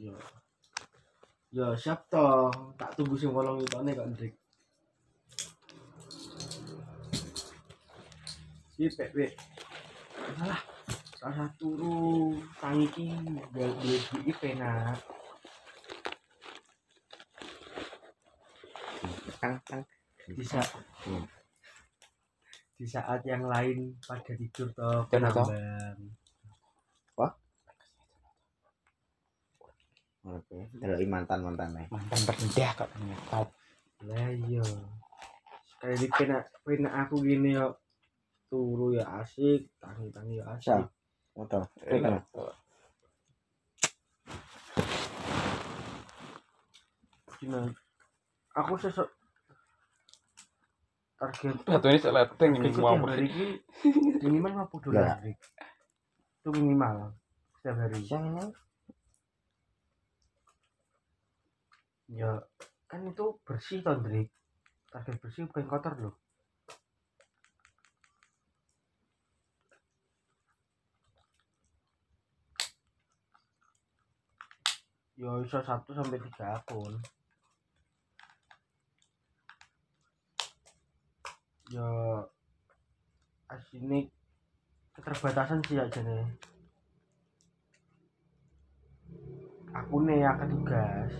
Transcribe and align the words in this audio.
Yo. 0.00 0.16
Yo 1.52 1.76
siap 1.76 2.08
toh. 2.08 2.48
Tak 2.80 2.96
tunggu 2.96 3.20
sing 3.20 3.28
8 3.36 3.60
mitone 3.60 3.92
kok 3.92 4.08
Ndrik. 4.08 4.34
Iki 8.80 8.88
pek 8.96 9.10
pek. 9.12 9.32
Salah. 10.40 10.60
Rasa 11.20 11.44
turu 11.60 12.32
tangi 12.56 12.88
ki 12.96 13.12
gak 13.52 13.72
duit 13.84 14.02
iki 14.24 14.32
penak. 14.40 14.96
Tang 19.36 19.60
tang. 19.68 19.84
Di 20.24 20.44
saat 20.48 20.68
Hmm. 21.04 21.28
di 22.80 22.88
saat 22.88 23.20
yang 23.28 23.44
lain 23.44 23.92
pada 24.00 24.32
tidur 24.32 24.72
toh 24.72 25.04
Dan 25.12 25.89
Oke, 30.30 30.70
delok 30.78 31.02
mantan-mantan 31.10 31.74
nih. 31.74 31.86
mantan 31.90 32.20
terendah 32.22 32.70
kok 32.78 32.88
top 33.26 33.48
Lah 34.06 34.30
iya. 34.30 34.62
Sekali 35.66 35.94
di 35.98 36.06
penak 36.06 36.54
penak 36.62 36.92
aku 36.94 37.18
gini 37.26 37.58
yo 37.58 37.74
turu 38.46 38.94
ya 38.94 39.04
asik, 39.18 39.66
tangi-tangi 39.82 40.38
ya 40.38 40.44
asik. 40.54 40.86
Motor. 41.34 41.66
enak 41.82 42.22
Gimana? 47.40 47.72
Aku 48.54 48.76
sesok 48.76 49.08
target 51.20 51.56
batu 51.68 51.86
ini 51.88 52.00
seleteng 52.00 52.52
ini 52.56 52.68
mau 52.76 52.96
hari 53.04 53.28
ini. 53.28 53.48
Minimal 54.24 54.68
50 54.68 54.86
dolar 54.88 55.18
itu 56.40 56.48
minimal. 56.56 57.12
Setiap 57.60 57.76
hari. 57.76 58.00
Yang 58.08 58.24
ini 58.32 58.44
ya 62.10 62.42
kan 62.90 63.06
itu 63.06 63.38
bersih 63.46 63.78
toh 63.86 63.96
Drik 64.02 64.28
target 64.90 65.16
bersih 65.22 65.46
bukan 65.46 65.66
kotor 65.70 65.94
loh. 66.02 66.14
Ya 75.20 75.30
iso 75.44 75.60
satu 75.62 75.94
sampai 75.94 76.18
tiga 76.18 76.58
akun. 76.58 76.98
Ya 81.70 81.86
asini 83.46 84.10
keterbatasan 84.94 85.62
sih 85.66 85.78
aja 85.78 86.00
nih 86.02 86.26
aku 89.70 90.02
nih 90.06 90.22
akan 90.26 90.48
tugas 90.50 91.14